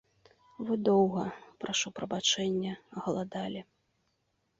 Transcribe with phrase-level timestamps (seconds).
[0.67, 1.25] Вы доўга,
[1.63, 2.73] прашу прабачэння,
[3.09, 3.61] галадалі.